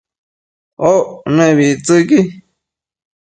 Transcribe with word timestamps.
oc 0.91 1.07
nëbictsëqui 1.35 2.19